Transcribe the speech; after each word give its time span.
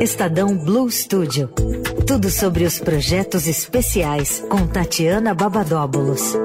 Estadão 0.00 0.56
Blue 0.56 0.88
Studio. 0.88 1.48
Tudo 2.06 2.30
sobre 2.30 2.62
os 2.62 2.78
projetos 2.78 3.48
especiais 3.48 4.44
com 4.48 4.64
Tatiana 4.64 5.34
Babadóbulos. 5.34 6.36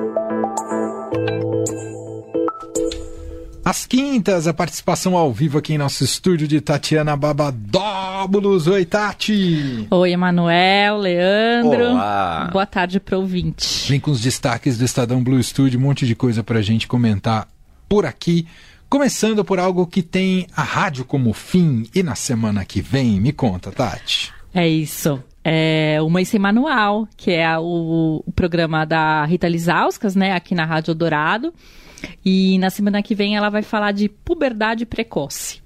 Às 3.64 3.86
quintas, 3.86 4.48
a 4.48 4.54
participação 4.56 5.16
ao 5.16 5.32
vivo 5.32 5.60
aqui 5.60 5.76
em 5.76 5.78
nosso 5.78 6.04
estúdio 6.04 6.48
de 6.48 6.60
Tatiana 6.62 7.16
Babadóbulos. 7.16 8.66
Oi, 8.66 8.86
Tati! 8.86 9.88
Oi, 9.92 10.12
Emanuel, 10.12 10.98
Leandro. 10.98 11.92
Olá. 11.92 12.50
Boa 12.52 12.66
tarde 12.66 13.00
para 13.00 13.20
ouvinte. 13.20 13.88
Vem 13.88 14.00
com 14.00 14.10
os 14.10 14.20
destaques 14.20 14.80
do 14.80 14.84
Estadão 14.84 15.24
Blue 15.24 15.42
Studio, 15.44 15.80
um 15.80 15.84
monte 15.84 16.08
de 16.08 16.16
coisa 16.16 16.44
pra 16.44 16.60
gente 16.64 16.88
comentar 16.88 17.48
por 17.88 18.04
aqui. 18.04 18.48
Começando 18.94 19.44
por 19.44 19.58
algo 19.58 19.88
que 19.88 20.04
tem 20.04 20.46
a 20.56 20.62
rádio 20.62 21.04
como 21.04 21.34
fim 21.34 21.88
e 21.96 22.04
na 22.04 22.14
semana 22.14 22.64
que 22.64 22.80
vem. 22.80 23.20
Me 23.20 23.34
conta, 23.34 23.72
Tati. 23.72 24.32
É 24.54 24.70
isso. 24.70 25.20
É 25.44 26.00
o 26.00 26.08
Mãe 26.12 26.24
Sem 26.24 26.40
Manual, 26.40 27.08
que 27.18 27.32
é 27.32 27.58
o, 27.58 28.24
o 28.24 28.32
programa 28.34 28.86
da 28.86 29.26
Rita 29.26 29.48
Lizauskas, 29.48 30.16
né, 30.16 30.34
aqui 30.34 30.54
na 30.54 30.64
Rádio 30.64 30.94
Dourado. 30.94 31.52
E 32.24 32.60
na 32.60 32.70
semana 32.70 33.02
que 33.02 33.16
vem 33.16 33.36
ela 33.36 33.50
vai 33.50 33.64
falar 33.64 33.94
de 33.94 34.08
puberdade 34.08 34.86
precoce. 34.86 35.60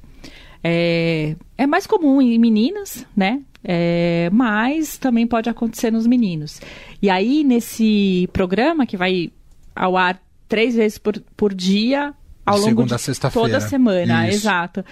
É, 0.64 1.36
é 1.58 1.68
mais 1.68 1.86
comum 1.86 2.22
em 2.22 2.40
meninas, 2.40 3.06
né? 3.14 3.42
É, 3.62 4.30
mas 4.32 4.98
também 4.98 5.28
pode 5.28 5.50
acontecer 5.50 5.92
nos 5.92 6.08
meninos. 6.08 6.62
E 7.02 7.10
aí, 7.10 7.44
nesse 7.44 8.30
programa, 8.32 8.86
que 8.86 8.96
vai 8.96 9.34
ao 9.76 9.98
ar 9.98 10.18
três 10.48 10.76
vezes 10.76 10.98
por, 10.98 11.22
por 11.36 11.54
dia, 11.54 12.16
ao 12.48 12.60
De 12.60 12.66
longo 12.66 12.86
de 12.86 12.94
a 12.96 13.30
toda 13.30 13.60
semana, 13.60 14.28
Isso. 14.28 14.38
exato. 14.38 14.86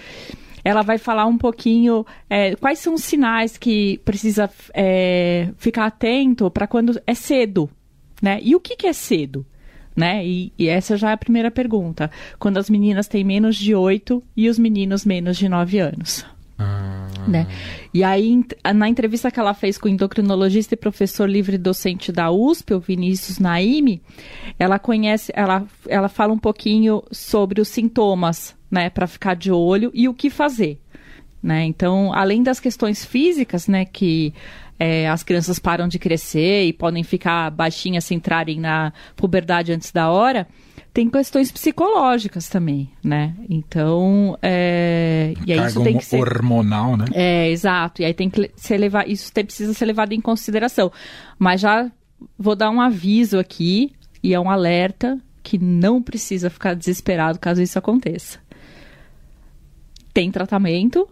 Ela 0.62 0.82
vai 0.82 0.98
falar 0.98 1.26
um 1.26 1.38
pouquinho 1.38 2.04
é, 2.28 2.54
quais 2.56 2.80
são 2.80 2.94
os 2.94 3.04
sinais 3.04 3.56
que 3.56 3.98
precisa 4.04 4.50
é, 4.74 5.48
ficar 5.56 5.86
atento 5.86 6.50
para 6.50 6.66
quando 6.66 7.00
é 7.06 7.14
cedo, 7.14 7.70
né? 8.20 8.40
E 8.42 8.54
o 8.54 8.60
que, 8.60 8.76
que 8.76 8.86
é 8.86 8.92
cedo? 8.92 9.46
Né? 9.94 10.26
E, 10.26 10.52
e 10.58 10.68
essa 10.68 10.96
já 10.96 11.10
é 11.10 11.12
a 11.14 11.16
primeira 11.16 11.50
pergunta. 11.50 12.10
Quando 12.38 12.58
as 12.58 12.68
meninas 12.68 13.08
têm 13.08 13.24
menos 13.24 13.56
de 13.56 13.74
8 13.74 14.22
e 14.36 14.48
os 14.48 14.58
meninos 14.58 15.06
menos 15.06 15.38
de 15.38 15.48
9 15.48 15.78
anos. 15.78 16.26
Né? 17.28 17.46
E 17.92 18.04
aí, 18.04 18.44
na 18.74 18.88
entrevista 18.88 19.30
que 19.30 19.40
ela 19.40 19.54
fez 19.54 19.78
com 19.78 19.88
o 19.88 19.90
endocrinologista 19.90 20.74
e 20.74 20.76
professor 20.76 21.28
livre 21.28 21.58
docente 21.58 22.12
da 22.12 22.30
USP, 22.30 22.74
o 22.74 22.80
Vinícius 22.80 23.38
Naime, 23.38 24.02
ela 24.58 24.78
conhece, 24.78 25.32
ela, 25.34 25.64
ela 25.88 26.08
fala 26.08 26.32
um 26.32 26.38
pouquinho 26.38 27.02
sobre 27.10 27.60
os 27.60 27.68
sintomas, 27.68 28.54
né, 28.70 28.90
para 28.90 29.06
ficar 29.06 29.34
de 29.34 29.50
olho 29.52 29.90
e 29.94 30.08
o 30.08 30.14
que 30.14 30.28
fazer. 30.28 30.78
Né? 31.42 31.64
Então, 31.64 32.12
além 32.12 32.42
das 32.42 32.58
questões 32.58 33.04
físicas, 33.04 33.68
né, 33.68 33.84
que 33.84 34.34
é, 34.78 35.08
as 35.08 35.22
crianças 35.22 35.58
param 35.58 35.86
de 35.88 35.98
crescer 35.98 36.64
e 36.64 36.72
podem 36.72 37.02
ficar 37.02 37.50
baixinhas 37.50 38.04
se 38.04 38.14
entrarem 38.14 38.58
na 38.60 38.92
puberdade 39.14 39.72
antes 39.72 39.92
da 39.92 40.10
hora, 40.10 40.46
tem 40.92 41.08
questões 41.10 41.52
psicológicas 41.52 42.48
também, 42.48 42.90
né? 43.04 43.34
Então, 43.50 44.36
é, 44.42 45.34
e 45.46 45.52
aí 45.52 45.58
Carga 45.58 45.70
isso 45.70 45.82
tem 45.84 45.98
que 45.98 46.04
ser 46.04 46.16
hormonal, 46.18 46.96
né? 46.96 47.04
é, 47.12 47.50
exato. 47.50 48.00
E 48.00 48.04
aí 48.06 48.14
tem 48.14 48.30
que 48.30 48.50
ser 48.56 48.78
levar, 48.78 49.06
isso 49.08 49.30
tem- 49.30 49.44
precisa 49.44 49.74
ser 49.74 49.84
levado 49.84 50.12
em 50.12 50.20
consideração. 50.20 50.90
Mas 51.38 51.60
já 51.60 51.90
vou 52.38 52.56
dar 52.56 52.70
um 52.70 52.80
aviso 52.80 53.38
aqui 53.38 53.92
e 54.22 54.32
é 54.32 54.40
um 54.40 54.50
alerta 54.50 55.18
que 55.42 55.58
não 55.58 56.02
precisa 56.02 56.48
ficar 56.50 56.74
desesperado 56.74 57.38
caso 57.38 57.60
isso 57.62 57.78
aconteça. 57.78 58.38
Tem 60.16 60.30
tratamento 60.30 61.06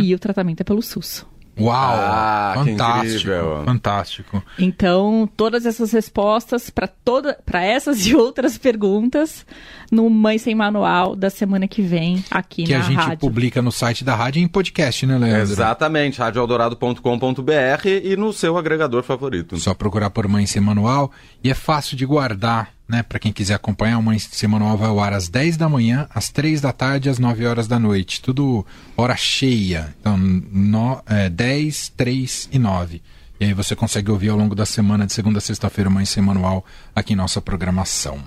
e 0.00 0.14
o 0.14 0.18
tratamento 0.20 0.60
é 0.60 0.64
pelo 0.64 0.80
SUS. 0.80 1.26
Uau! 1.58 1.74
Ah, 1.76 2.52
que 2.64 2.70
fantástico, 2.70 3.30
fantástico. 3.64 4.42
Então, 4.58 5.28
todas 5.36 5.66
essas 5.66 5.90
respostas 5.92 6.70
para 6.70 6.86
toda 6.86 7.36
para 7.44 7.64
essas 7.64 8.06
e 8.06 8.14
outras 8.14 8.56
perguntas 8.56 9.44
no 9.90 10.08
Mãe 10.08 10.38
Sem 10.38 10.54
Manual 10.54 11.16
da 11.16 11.30
semana 11.30 11.66
que 11.66 11.82
vem 11.82 12.24
aqui 12.30 12.62
Que 12.64 12.74
na 12.74 12.78
a 12.80 12.82
gente 12.82 12.96
rádio. 12.96 13.18
publica 13.18 13.60
no 13.60 13.72
site 13.72 14.04
da 14.04 14.14
rádio 14.14 14.40
e 14.40 14.44
em 14.44 14.48
podcast, 14.48 15.04
né, 15.04 15.18
Leandro? 15.18 15.42
Exatamente, 15.42 16.20
radioeldorado.com.br 16.20 17.88
e 18.04 18.16
no 18.16 18.32
seu 18.32 18.56
agregador 18.56 19.02
favorito. 19.02 19.56
Só 19.58 19.74
procurar 19.74 20.10
por 20.10 20.28
Mãe 20.28 20.46
Sem 20.46 20.62
Manual 20.62 21.10
e 21.42 21.50
é 21.50 21.54
fácil 21.54 21.96
de 21.96 22.04
guardar, 22.06 22.70
né? 22.88 23.02
Para 23.02 23.18
quem 23.18 23.32
quiser 23.32 23.54
acompanhar, 23.54 23.98
o 23.98 24.02
Mãe 24.02 24.18
Sem 24.18 24.48
Manual 24.48 24.76
vai 24.76 24.88
ao 24.88 25.00
ar 25.00 25.12
às 25.12 25.28
10 25.28 25.56
da 25.56 25.68
manhã, 25.68 26.06
às 26.14 26.28
3 26.28 26.60
da 26.60 26.72
tarde 26.72 27.08
e 27.08 27.10
às 27.10 27.18
9 27.18 27.46
horas 27.46 27.66
da 27.66 27.78
noite. 27.78 28.20
Tudo 28.20 28.64
hora 28.96 29.16
cheia. 29.16 29.94
Então, 30.00 30.16
no, 30.18 31.02
é, 31.06 31.28
10, 31.30 31.92
3 31.96 32.48
e 32.52 32.58
9. 32.58 33.02
E 33.40 33.46
aí 33.46 33.52
você 33.52 33.74
consegue 33.74 34.10
ouvir 34.10 34.28
ao 34.28 34.36
longo 34.36 34.54
da 34.54 34.66
semana, 34.66 35.06
de 35.06 35.12
segunda 35.12 35.38
a 35.38 35.40
sexta-feira, 35.40 35.90
o 35.90 35.92
Mãe 35.92 36.04
Sem 36.04 36.22
Manual 36.22 36.64
aqui 36.94 37.14
em 37.14 37.16
nossa 37.16 37.40
programação. 37.40 38.18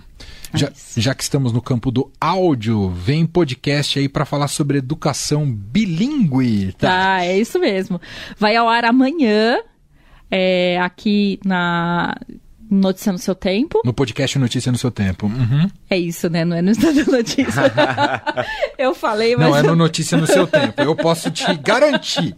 Já, 0.54 0.72
já 0.96 1.14
que 1.14 1.24
estamos 1.24 1.52
no 1.52 1.62
campo 1.62 1.92
do 1.92 2.12
áudio, 2.20 2.90
vem 2.90 3.26
podcast 3.26 4.00
aí 4.00 4.08
para 4.08 4.26
falar 4.26 4.48
sobre 4.48 4.78
educação 4.78 5.50
bilíngue. 5.52 6.72
Tá? 6.74 6.88
Tá, 6.88 7.26
é 7.26 7.38
isso 7.38 7.60
mesmo. 7.60 8.00
Vai 8.38 8.56
ao 8.56 8.68
ar 8.68 8.86
amanhã, 8.86 9.60
é, 10.32 10.80
aqui 10.80 11.40
na 11.46 12.16
Notícia 12.70 13.14
no 13.14 13.18
Seu 13.18 13.34
Tempo. 13.34 13.82
No 13.86 13.94
podcast 13.94 14.38
Notícia 14.38 14.72
no 14.72 14.78
Seu 14.78 14.92
Tempo. 14.92 15.28
Uhum. 15.28 15.70
É 15.90 15.98
isso, 15.98 16.30
né? 16.30 16.44
Não 16.44 16.58
é 16.58 16.62
no 16.62 16.72
Estado 16.72 17.10
Notícia. 17.10 17.64
Eu 18.78 18.94
falei, 18.94 19.38
mas... 19.38 19.48
Não, 19.48 19.58
é 19.58 19.64
no 19.64 19.76
Notícia 19.76 20.18
no 20.18 20.28
Seu 20.28 20.46
Tempo. 20.46 20.82
Eu 20.82 20.94
posso 20.94 21.32
te 21.32 21.46
garantir. 21.56 22.36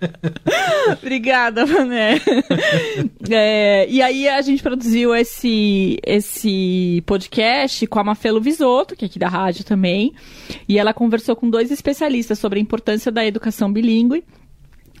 Obrigada, 0.98 1.66
Mané. 1.66 2.20
É, 3.30 3.86
e 3.88 4.00
aí 4.00 4.28
a 4.28 4.40
gente 4.40 4.62
produziu 4.62 5.14
esse, 5.14 5.98
esse 6.06 7.02
podcast 7.04 7.86
com 7.86 7.98
a 7.98 8.04
Mafelo 8.04 8.40
Visoto, 8.40 8.96
que 8.96 9.04
é 9.04 9.06
aqui 9.06 9.18
da 9.18 9.28
rádio 9.28 9.62
também. 9.64 10.14
E 10.66 10.78
ela 10.78 10.94
conversou 10.94 11.36
com 11.36 11.50
dois 11.50 11.70
especialistas 11.70 12.38
sobre 12.38 12.58
a 12.58 12.62
importância 12.62 13.12
da 13.12 13.26
educação 13.26 13.70
bilíngue, 13.70 14.24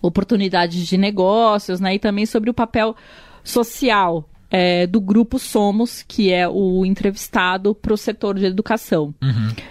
oportunidades 0.02 0.86
de 0.86 0.98
negócios, 0.98 1.80
né? 1.80 1.94
E 1.94 1.98
também 1.98 2.26
sobre 2.26 2.50
o 2.50 2.54
papel 2.54 2.94
social 3.42 4.28
é, 4.50 4.86
do 4.86 5.00
grupo 5.00 5.38
Somos, 5.38 6.04
que 6.06 6.32
é 6.32 6.48
o 6.48 6.84
entrevistado 6.84 7.74
para 7.74 7.92
o 7.92 7.96
setor 7.96 8.38
de 8.38 8.46
educação. 8.46 9.14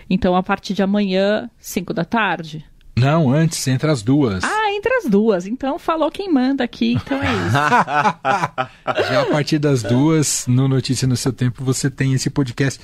Então, 0.10 0.36
a 0.36 0.44
partir 0.44 0.74
de 0.74 0.84
amanhã, 0.84 1.50
5 1.60 1.94
da 1.94 2.06
tarde. 2.06 2.66
Não, 2.96 3.32
antes, 3.32 3.68
entre 3.68 3.90
as 3.90 4.04
duas. 4.04 4.44
Ah, 4.44 4.72
entre 4.72 4.94
as 4.94 5.06
duas. 5.06 5.48
Então, 5.48 5.80
falou 5.80 6.12
quem 6.12 6.32
manda 6.32 6.64
aqui. 6.64 6.94
Então 6.94 7.20
é 7.22 7.32
isso. 7.34 7.54
Já 9.10 9.22
a 9.24 9.26
partir 9.26 9.58
das 9.58 9.82
duas, 9.82 10.46
no 10.48 10.68
Notícia 10.68 11.08
no 11.08 11.18
Seu 11.18 11.34
Tempo, 11.34 11.64
você 11.64 11.90
tem 11.90 12.14
esse 12.14 12.30
podcast, 12.30 12.80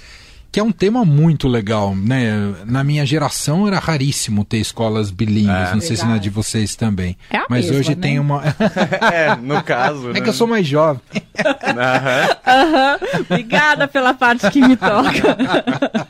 que 0.51 0.59
é 0.59 0.63
um 0.63 0.71
tema 0.71 1.05
muito 1.05 1.47
legal, 1.47 1.95
né? 1.95 2.31
Na 2.65 2.83
minha 2.83 3.05
geração 3.05 3.67
era 3.67 3.77
raríssimo 3.79 4.43
ter 4.43 4.57
escolas 4.57 5.11
bilíngues, 5.11 5.71
não 5.73 5.81
sei 5.81 5.95
se 5.95 6.05
na 6.05 6.17
de 6.17 6.29
vocês 6.29 6.75
também. 6.75 7.15
É 7.29 7.37
a 7.37 7.45
Mas 7.49 7.65
mesma, 7.65 7.79
hoje 7.79 7.89
né? 7.91 8.01
tem 8.01 8.19
uma... 8.19 8.41
É, 9.13 9.35
no 9.35 9.61
caso. 9.63 10.11
é 10.11 10.21
que 10.21 10.29
eu 10.29 10.33
sou 10.33 10.47
mais 10.47 10.65
jovem. 10.67 11.01
Aham. 11.65 12.37
Aham. 12.45 12.99
Obrigada 13.21 13.87
pela 13.87 14.13
parte 14.13 14.49
que 14.51 14.61
me 14.61 14.75
toca. 14.75 15.37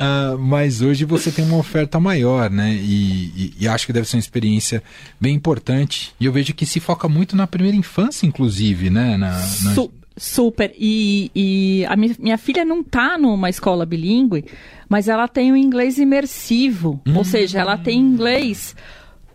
Ah, 0.00 0.36
mas 0.38 0.80
hoje 0.80 1.04
você 1.04 1.30
tem 1.30 1.44
uma 1.44 1.56
oferta 1.56 1.98
maior, 2.00 2.50
né? 2.50 2.72
E, 2.74 3.24
e- 3.36 3.54
e 3.60 3.68
acho 3.68 3.86
que 3.86 3.92
deve 3.92 4.08
ser 4.08 4.16
uma 4.16 4.20
experiência 4.20 4.82
bem 5.20 5.34
importante. 5.34 6.12
E 6.18 6.24
eu 6.26 6.32
vejo 6.32 6.52
que 6.54 6.66
se 6.66 6.80
foca 6.80 7.08
muito 7.08 7.36
na 7.36 7.46
primeira 7.46 7.76
infância, 7.76 8.26
inclusive, 8.26 8.90
né? 8.90 9.16
Na, 9.16 9.30
na- 9.32 9.74
Su- 9.74 9.90
super. 10.16 10.72
E, 10.78 11.30
e 11.34 11.84
a 11.88 11.96
mi- 11.96 12.16
minha 12.18 12.38
filha 12.38 12.64
não 12.64 12.82
tá 12.82 13.16
numa 13.18 13.48
escola 13.50 13.84
bilíngue, 13.86 14.44
mas 14.88 15.08
ela 15.08 15.26
tem 15.28 15.52
o 15.52 15.56
inglês 15.56 15.98
imersivo. 15.98 17.00
Ou 17.16 17.24
seja, 17.24 17.60
ela 17.60 17.76
tem 17.78 17.98
inglês 17.98 18.74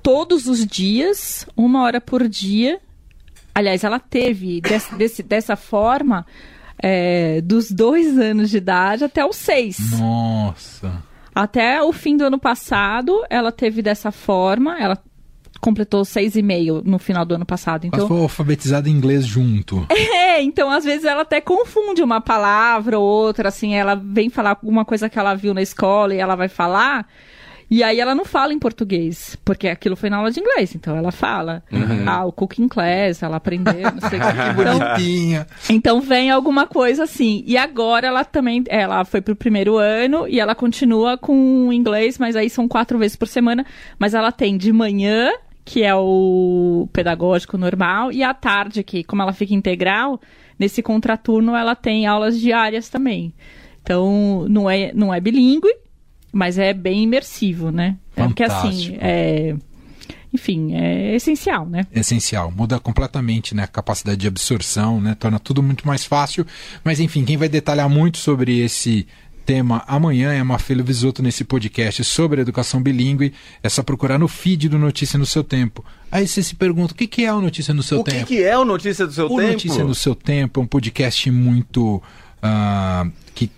todos 0.03 0.47
os 0.47 0.65
dias, 0.65 1.45
uma 1.55 1.81
hora 1.83 1.99
por 1.99 2.27
dia. 2.27 2.79
Aliás, 3.53 3.83
ela 3.83 3.99
teve 3.99 4.61
des- 4.61 4.89
desse- 4.97 5.23
dessa 5.23 5.55
forma 5.55 6.25
é, 6.81 7.41
dos 7.41 7.71
dois 7.71 8.17
anos 8.19 8.49
de 8.51 8.57
idade 8.57 9.03
até 9.03 9.25
os 9.25 9.35
seis. 9.35 9.77
Nossa. 9.99 11.03
Até 11.33 11.81
o 11.83 11.91
fim 11.91 12.15
do 12.17 12.23
ano 12.25 12.39
passado, 12.39 13.23
ela 13.29 13.51
teve 13.51 13.81
dessa 13.81 14.11
forma. 14.11 14.77
Ela 14.79 14.97
completou 15.59 16.03
seis 16.05 16.35
e 16.35 16.41
meio 16.41 16.81
no 16.85 16.99
final 16.99 17.25
do 17.25 17.35
ano 17.35 17.45
passado. 17.45 17.81
Quase 17.81 17.95
Então, 17.95 18.07
foi 18.07 18.19
alfabetizada 18.21 18.89
em 18.89 18.91
inglês 18.93 19.25
junto. 19.25 19.85
é, 19.91 20.41
então 20.41 20.69
às 20.69 20.83
vezes 20.83 21.05
ela 21.05 21.21
até 21.21 21.41
confunde 21.41 22.01
uma 22.01 22.21
palavra 22.21 22.97
ou 22.99 23.05
outra, 23.05 23.49
assim, 23.49 23.73
ela 23.75 23.95
vem 23.95 24.29
falar 24.29 24.51
alguma 24.51 24.85
coisa 24.85 25.09
que 25.09 25.17
ela 25.19 25.33
viu 25.35 25.53
na 25.53 25.61
escola 25.61 26.13
e 26.13 26.19
ela 26.19 26.35
vai 26.35 26.47
falar. 26.47 27.07
E 27.69 27.83
aí 27.83 27.99
ela 27.99 28.15
não 28.15 28.23
fala 28.23 28.53
em 28.53 28.59
português, 28.59 29.37
porque 29.43 29.67
aquilo 29.67 29.97
foi 29.97 30.09
na 30.09 30.15
aula 30.15 30.31
de 30.31 30.39
inglês, 30.39 30.73
então 30.73 30.95
ela 30.95 31.11
fala. 31.11 31.61
Ah, 32.05 32.23
o 32.23 32.31
cooking 32.31 32.69
class, 32.69 33.21
ela 33.21 33.35
aprendeu, 33.35 33.73
não 33.91 34.09
sei 34.09 34.19
o 34.19 34.21
que. 34.55 34.61
Então, 34.61 34.79
Bonitinha. 34.79 35.47
então 35.69 35.99
vem 35.99 36.31
alguma 36.31 36.65
coisa 36.65 37.03
assim. 37.03 37.43
E 37.45 37.57
agora 37.57 38.07
ela 38.07 38.23
também, 38.23 38.63
ela 38.69 39.03
foi 39.03 39.19
pro 39.19 39.35
primeiro 39.35 39.75
ano 39.77 40.25
e 40.29 40.39
ela 40.39 40.55
continua 40.55 41.17
com 41.17 41.69
inglês, 41.73 42.17
mas 42.17 42.37
aí 42.37 42.49
são 42.49 42.69
quatro 42.69 42.97
vezes 42.97 43.17
por 43.17 43.27
semana. 43.27 43.65
Mas 43.99 44.13
ela 44.13 44.31
tem 44.31 44.57
de 44.57 44.71
manhã, 44.71 45.29
que 45.67 45.83
é 45.83 45.93
o 45.93 46.87
pedagógico 46.93 47.57
normal, 47.57 48.09
e 48.09 48.23
à 48.23 48.33
tarde, 48.33 48.83
que 48.83 49.03
como 49.03 49.21
ela 49.21 49.33
fica 49.33 49.53
integral, 49.53 50.19
nesse 50.57 50.81
contraturno 50.81 51.53
ela 51.53 51.75
tem 51.75 52.07
aulas 52.07 52.39
diárias 52.39 52.87
também. 52.87 53.33
Então, 53.83 54.47
não 54.47 54.69
é, 54.69 54.93
não 54.93 55.13
é 55.13 55.19
bilíngue, 55.19 55.75
mas 56.31 56.57
é 56.57 56.73
bem 56.73 57.03
imersivo, 57.03 57.69
né? 57.69 57.97
É 58.15 58.23
porque 58.23 58.43
assim, 58.43 58.95
é, 59.01 59.55
enfim, 60.33 60.73
é 60.73 61.15
essencial, 61.15 61.65
né? 61.65 61.85
Essencial. 61.93 62.49
Muda 62.49 62.79
completamente 62.79 63.53
né, 63.53 63.63
a 63.63 63.67
capacidade 63.67 64.21
de 64.21 64.27
absorção, 64.27 65.01
né? 65.01 65.15
Torna 65.19 65.37
tudo 65.37 65.61
muito 65.61 65.85
mais 65.85 66.05
fácil. 66.05 66.47
Mas 66.81 67.01
enfim, 67.01 67.25
quem 67.25 67.35
vai 67.35 67.49
detalhar 67.49 67.89
muito 67.89 68.19
sobre 68.19 68.59
esse 68.59 69.05
tema 69.47 69.81
amanhã 69.87 70.33
é 70.33 70.43
Mafelo 70.43 70.83
Visoto 70.83 71.23
nesse 71.23 71.45
podcast 71.45 72.03
sobre 72.03 72.41
educação 72.41 72.83
bilíngue. 72.83 73.33
É 73.63 73.69
só 73.69 73.81
procurar 73.81 74.19
no 74.19 74.27
feed 74.27 74.67
do 74.67 74.77
Notícia 74.77 75.17
no 75.17 75.25
Seu 75.25 75.41
Tempo. 75.41 75.85
Aí 76.11 76.27
você 76.27 76.43
se 76.43 76.53
pergunta, 76.53 76.93
o 76.93 76.95
que, 76.97 77.07
que 77.07 77.23
é 77.23 77.33
o 77.33 77.39
Notícia 77.39 77.73
no 77.73 77.81
Seu 77.81 78.01
o 78.01 78.03
Tempo? 78.03 78.17
O 78.17 78.25
que, 78.25 78.35
que, 78.35 78.43
é 78.43 78.57
o 78.57 78.65
Notícia 78.65 79.07
do 79.07 79.13
Seu 79.13 79.27
o 79.27 79.29
Tempo? 79.29 79.41
O 79.41 79.51
Notícia 79.53 79.83
no 79.85 79.95
Seu 79.95 80.13
Tempo 80.13 80.59
é 80.59 80.63
um 80.63 80.67
podcast 80.67 81.31
muito... 81.31 82.03
Uh, 82.43 83.09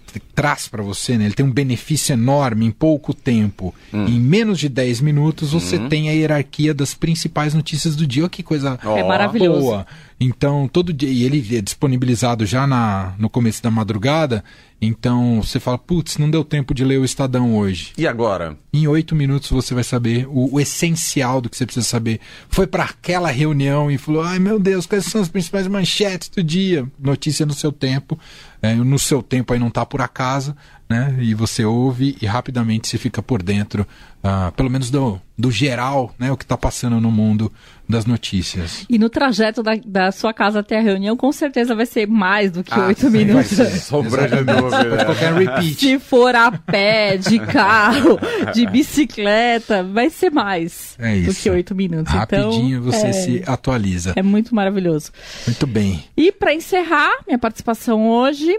que 0.10 0.20
traz 0.34 0.68
para 0.68 0.82
você, 0.82 1.18
né? 1.18 1.26
Ele 1.26 1.34
tem 1.34 1.46
um 1.46 1.52
benefício 1.52 2.14
enorme 2.14 2.66
em 2.66 2.72
pouco 2.72 3.14
tempo. 3.14 3.74
Hum. 3.94 4.06
Em 4.08 4.20
menos 4.20 4.60
de 4.60 4.68
10 4.68 5.02
minutos, 5.02 5.52
você 5.52 5.78
hum. 5.78 5.88
tem 5.88 6.10
a 6.10 6.12
hierarquia 6.12 6.74
das 6.74 6.94
principais 6.94 7.54
notícias 7.54 7.96
do 7.96 8.08
dia. 8.08 8.24
Olha 8.24 8.30
que 8.30 8.42
coisa 8.42 8.80
oh. 8.84 8.98
é 8.98 9.04
maravilhoso. 9.04 9.62
boa. 9.62 9.88
Então, 10.20 10.68
todo 10.68 10.92
dia, 10.92 11.10
e 11.10 11.24
ele 11.24 11.56
é 11.56 11.62
disponibilizado 11.62 12.46
já 12.46 12.66
na, 12.66 13.14
no 13.20 13.30
começo 13.30 13.62
da 13.62 13.70
madrugada. 13.70 14.44
Então, 14.82 15.42
você 15.42 15.60
fala, 15.60 15.78
putz, 15.78 16.18
não 16.18 16.30
deu 16.30 16.44
tempo 16.44 16.74
de 16.74 16.86
ler 16.86 17.00
o 17.00 17.06
Estadão 17.06 17.58
hoje. 17.58 17.92
E 17.98 18.08
agora? 18.08 18.58
Em 18.72 18.88
oito 18.88 19.14
minutos 19.14 19.50
você 19.50 19.74
vai 19.74 19.84
saber 19.84 20.26
o, 20.28 20.56
o, 20.56 20.60
essencial 20.60 21.42
do 21.42 21.50
que 21.50 21.58
você 21.58 21.66
precisa 21.66 21.86
saber. 21.86 22.20
Foi 22.50 22.66
para 22.66 22.86
aquela 22.86 23.30
reunião 23.30 23.92
e 23.92 23.98
falou, 23.98 24.24
ai 24.24 24.40
meu 24.40 24.58
Deus, 24.58 24.86
quais 24.86 25.06
são 25.06 25.22
as 25.22 25.28
principais 25.28 25.68
manchetes 25.68 26.30
do 26.30 26.42
dia? 26.42 26.90
Notícia 26.98 27.46
no 27.46 27.54
seu 27.54 27.72
tempo. 27.72 28.18
É, 28.62 28.74
no 28.76 29.00
seu 29.00 29.22
tempo 29.22 29.54
aí 29.54 29.60
não 29.60 29.70
está 29.70 29.86
por 29.86 30.02
acaso, 30.02 30.56
né? 30.90 31.16
E 31.20 31.36
você 31.36 31.64
ouve 31.64 32.18
e 32.20 32.26
rapidamente 32.26 32.88
se 32.88 32.98
fica 32.98 33.22
por 33.22 33.44
dentro, 33.44 33.88
uh, 34.24 34.52
pelo 34.54 34.72
menos 34.72 34.90
do, 34.90 35.22
do 35.38 35.52
geral, 35.52 36.16
né? 36.18 36.32
O 36.32 36.38
que 36.38 36.44
está 36.44 36.58
passando 36.58 37.00
no 37.00 37.12
mundo 37.12 37.52
das 37.88 38.06
notícias. 38.06 38.86
E 38.90 38.98
no 38.98 39.08
trajeto 39.08 39.62
da, 39.62 39.76
da, 39.86 40.12
sua 40.12 40.34
casa 40.34 40.60
até 40.60 40.80
a 40.80 40.82
reunião, 40.82 41.16
com 41.16 41.32
certeza 41.32 41.76
vai 41.76 41.86
ser 41.86 42.08
mais 42.08 42.52
do 42.52 42.64
que 42.64 42.74
ah, 42.74 42.88
oito 42.88 43.10
minutos. 43.12 43.58
Sombra 43.84 44.28
de 44.28 44.44
dúvida. 44.44 45.06
Qualquer 45.06 45.34
repeat. 45.34 45.76
Se 45.76 46.00
for 46.00 46.36
a 46.36 46.52
pé, 46.52 47.18
de 47.18 47.38
carro, 47.46 48.20
de 48.54 48.66
bicicleta, 48.66 49.84
vai 49.84 50.10
ser 50.10 50.32
mais 50.32 50.96
é 51.00 51.22
do 51.22 51.34
que 51.34 51.50
oito 51.50 51.76
minutos. 51.76 52.12
Rapidinho 52.12 52.80
então, 52.80 52.92
você 52.92 53.08
é, 53.08 53.14
se 53.14 53.44
atualiza. 53.46 54.14
É 54.16 54.24
muito 54.24 54.56
maravilhoso. 54.56 55.12
Muito 55.46 55.68
bem. 55.68 56.04
E 56.18 56.32
para 56.32 56.54
encerrar 56.54 57.12
minha 57.28 57.40
participação 57.40 58.08
hoje, 58.08 58.56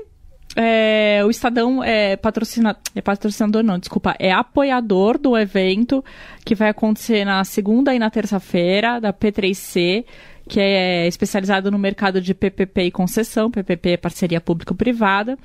é, 0.56 1.22
o 1.24 1.30
Estadão 1.30 1.82
é, 1.82 2.12
é 2.12 2.16
patrocinador, 3.02 3.62
não, 3.62 3.78
desculpa, 3.78 4.16
é 4.18 4.32
apoiador 4.32 5.16
do 5.16 5.36
evento 5.36 6.04
que 6.44 6.54
vai 6.54 6.70
acontecer 6.70 7.24
na 7.24 7.44
segunda 7.44 7.94
e 7.94 7.98
na 7.98 8.10
terça-feira, 8.10 9.00
da 9.00 9.12
P3C, 9.12 10.04
que 10.48 10.58
é 10.58 11.06
especializado 11.06 11.70
no 11.70 11.78
mercado 11.78 12.20
de 12.20 12.34
PPP 12.34 12.82
e 12.82 12.90
concessão. 12.90 13.50
PPP 13.50 13.90
é 13.90 13.96
parceria 13.96 14.40
público-privada. 14.40 15.38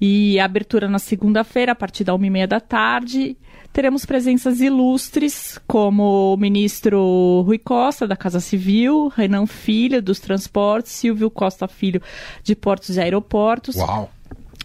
E 0.00 0.38
abertura 0.38 0.88
na 0.88 1.00
segunda-feira, 1.00 1.72
a 1.72 1.74
partir 1.74 2.04
da 2.04 2.14
uma 2.14 2.26
e 2.26 2.30
meia 2.30 2.46
da 2.46 2.60
tarde. 2.60 3.36
Teremos 3.72 4.06
presenças 4.06 4.60
ilustres, 4.60 5.58
como 5.66 6.34
o 6.34 6.36
ministro 6.36 7.42
Rui 7.44 7.58
Costa, 7.58 8.06
da 8.06 8.16
Casa 8.16 8.38
Civil, 8.38 9.08
Renan 9.08 9.46
Filho, 9.46 10.00
dos 10.00 10.20
Transportes, 10.20 10.92
Silvio 10.92 11.28
Costa 11.28 11.66
Filho, 11.66 12.00
de 12.42 12.54
Portos 12.54 12.96
e 12.96 13.00
Aeroportos. 13.00 13.74
Uau! 13.76 14.10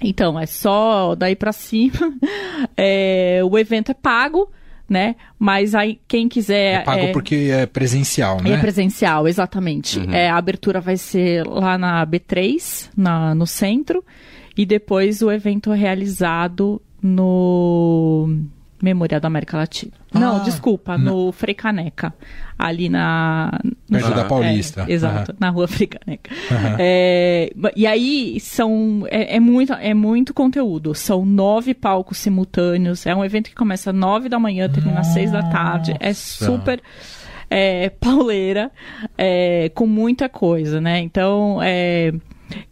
Então, 0.02 0.40
é 0.40 0.46
só 0.46 1.16
daí 1.16 1.36
para 1.36 1.52
cima. 1.52 1.94
É, 2.78 3.42
o 3.44 3.58
evento 3.58 3.90
é 3.90 3.94
pago, 3.94 4.52
né? 4.88 5.16
Mas 5.40 5.74
aí 5.74 6.00
quem 6.08 6.30
quiser. 6.30 6.82
É 6.82 6.84
pago 6.84 7.06
é... 7.06 7.12
porque 7.12 7.50
é 7.52 7.66
presencial, 7.66 8.40
né? 8.42 8.52
É 8.52 8.58
presencial, 8.58 9.28
exatamente. 9.28 9.98
Uhum. 9.98 10.14
É, 10.14 10.30
a 10.30 10.38
abertura 10.38 10.80
vai 10.80 10.96
ser 10.96 11.46
lá 11.48 11.76
na 11.78 12.06
B3, 12.06 12.90
na, 12.96 13.34
no 13.34 13.48
centro, 13.48 14.06
e 14.56 14.64
depois 14.64 15.24
o 15.24 15.32
evento 15.32 15.72
é 15.74 15.76
realizado 15.76 16.80
no 17.02 18.30
Memorial 18.82 19.22
da 19.22 19.28
América 19.28 19.58
Latina. 19.58 19.92
Ah, 20.14 20.20
não, 20.20 20.44
desculpa, 20.44 20.98
não. 20.98 21.26
no 21.26 21.32
Frei 21.32 21.54
Caneca. 21.54 22.14
Ali 22.58 22.90
na. 22.90 23.60
Perto 23.90 24.14
da 24.14 24.26
Paulista. 24.26 24.86
É, 24.88 24.94
exato, 24.94 25.32
uhum. 25.32 25.38
na 25.40 25.50
rua 25.50 25.68
Frei 25.68 25.88
Caneca. 25.88 26.30
Uhum. 26.52 26.76
É, 26.80 27.52
e 27.76 27.88
aí 27.88 28.40
são. 28.40 29.06
É, 29.10 29.36
é, 29.36 29.40
muito, 29.40 29.74
é 29.74 29.94
muito 29.94 30.34
conteúdo. 30.34 30.94
São 30.94 31.26
nove 31.26 31.74
palcos 31.74 32.18
simultâneos. 32.18 33.06
É 33.06 33.16
um 33.16 33.24
evento 33.24 33.50
que 33.50 33.56
começa 33.56 33.92
às 33.92 33.96
nove 33.96 34.30
da 34.30 34.40
manhã, 34.40 34.70
termina 34.70 35.00
às 35.00 35.08
seis 35.08 35.32
da 35.32 35.44
tarde. 35.44 35.96
É 36.00 36.14
super. 36.14 36.82
É, 37.50 37.90
pauleira, 37.90 38.72
é, 39.18 39.70
com 39.76 39.86
muita 39.86 40.30
coisa, 40.30 40.80
né? 40.80 41.00
Então, 41.00 41.60
é, 41.62 42.14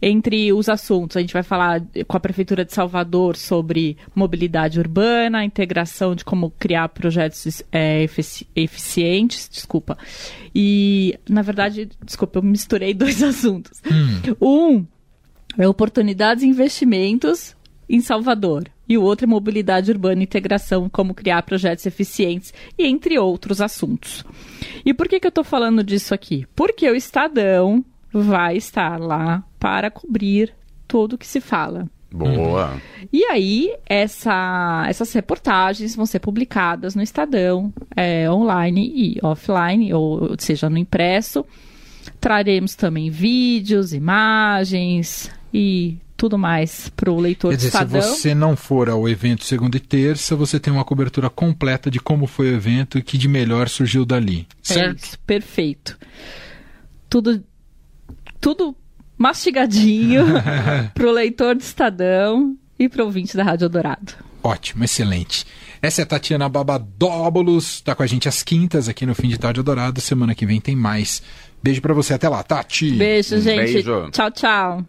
entre 0.00 0.52
os 0.52 0.68
assuntos, 0.68 1.16
a 1.16 1.20
gente 1.20 1.32
vai 1.32 1.42
falar 1.42 1.82
com 2.06 2.16
a 2.16 2.20
Prefeitura 2.20 2.64
de 2.64 2.72
Salvador 2.72 3.36
sobre 3.36 3.96
mobilidade 4.14 4.78
urbana, 4.78 5.44
integração 5.44 6.14
de 6.14 6.24
como 6.24 6.50
criar 6.58 6.88
projetos 6.88 7.62
é, 7.70 8.02
efici 8.02 8.46
eficientes, 8.54 9.48
desculpa. 9.48 9.96
E, 10.54 11.18
na 11.28 11.42
verdade, 11.42 11.88
desculpa, 12.04 12.38
eu 12.38 12.42
misturei 12.42 12.92
dois 12.94 13.22
assuntos. 13.22 13.80
Hum. 14.40 14.78
Um 14.78 14.86
é 15.58 15.68
oportunidades 15.68 16.44
e 16.44 16.46
investimentos 16.46 17.56
em 17.88 18.00
Salvador. 18.00 18.64
E 18.88 18.96
o 18.96 19.02
outro 19.02 19.24
é 19.24 19.28
mobilidade 19.28 19.90
urbana 19.90 20.20
e 20.20 20.24
integração, 20.24 20.88
como 20.88 21.14
criar 21.14 21.42
projetos 21.42 21.86
eficientes, 21.86 22.52
e 22.78 22.86
entre 22.86 23.18
outros 23.18 23.60
assuntos. 23.60 24.24
E 24.84 24.94
por 24.94 25.08
que, 25.08 25.20
que 25.20 25.26
eu 25.26 25.30
estou 25.30 25.44
falando 25.44 25.84
disso 25.84 26.14
aqui? 26.14 26.46
Porque 26.56 26.88
o 26.88 26.94
Estadão 26.94 27.84
vai 28.12 28.56
estar 28.56 28.98
lá 28.98 29.42
para 29.58 29.90
cobrir 29.90 30.54
tudo 30.86 31.14
o 31.14 31.18
que 31.18 31.26
se 31.26 31.40
fala. 31.40 31.88
Boa. 32.12 32.80
E 33.12 33.24
aí, 33.24 33.72
essa, 33.86 34.84
essas 34.88 35.12
reportagens 35.12 35.94
vão 35.94 36.04
ser 36.04 36.18
publicadas 36.18 36.94
no 36.94 37.02
Estadão, 37.02 37.72
é, 37.96 38.28
online 38.30 38.92
e 38.94 39.18
offline, 39.22 39.94
ou, 39.94 40.30
ou 40.30 40.36
seja, 40.38 40.68
no 40.68 40.76
impresso. 40.76 41.44
Traremos 42.20 42.74
também 42.74 43.10
vídeos, 43.10 43.92
imagens 43.92 45.30
e 45.54 45.98
tudo 46.16 46.36
mais 46.36 46.90
para 46.90 47.10
o 47.10 47.18
leitor 47.18 47.50
Quer 47.50 47.56
dizer, 47.56 47.70
do 47.70 47.72
Estadão. 47.72 48.02
se 48.02 48.08
você 48.08 48.34
não 48.34 48.56
for 48.56 48.90
ao 48.90 49.08
evento 49.08 49.44
segunda 49.44 49.76
e 49.76 49.80
terça, 49.80 50.36
você 50.36 50.58
tem 50.60 50.72
uma 50.72 50.84
cobertura 50.84 51.30
completa 51.30 51.90
de 51.90 52.00
como 52.00 52.26
foi 52.26 52.50
o 52.50 52.54
evento 52.54 52.98
e 52.98 53.02
que 53.02 53.16
de 53.16 53.28
melhor 53.28 53.68
surgiu 53.68 54.04
dali, 54.04 54.46
certo? 54.62 55.02
É 55.02 55.06
isso, 55.06 55.18
perfeito. 55.20 55.96
Tudo 57.08 57.42
tudo 58.40 58.74
mastigadinho 59.16 60.24
para 60.94 61.06
o 61.06 61.12
leitor 61.12 61.54
do 61.54 61.60
Estadão 61.60 62.56
e 62.78 62.88
para 62.88 63.02
o 63.02 63.06
ouvinte 63.06 63.36
da 63.36 63.42
Rádio 63.42 63.68
Dourado. 63.68 64.14
Ótimo, 64.42 64.82
excelente. 64.84 65.44
Essa 65.82 66.02
é 66.02 66.04
a 66.04 66.06
Tatiana 66.06 66.48
Babadóbulos, 66.48 67.74
está 67.74 67.94
com 67.94 68.02
a 68.02 68.06
gente 68.06 68.28
às 68.28 68.42
quintas 68.42 68.88
aqui 68.88 69.04
no 69.04 69.14
Fim 69.14 69.28
de 69.28 69.38
Tarde 69.38 69.62
Dourado. 69.62 70.00
Semana 70.00 70.34
que 70.34 70.46
vem 70.46 70.60
tem 70.60 70.74
mais. 70.74 71.22
Beijo 71.62 71.82
para 71.82 71.92
você, 71.92 72.14
até 72.14 72.28
lá, 72.28 72.42
Tati. 72.42 72.92
Beijo, 72.92 73.38
gente. 73.40 73.72
Beijo. 73.72 74.10
Tchau, 74.10 74.30
tchau. 74.30 74.84